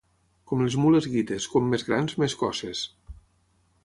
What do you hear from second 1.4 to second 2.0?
com més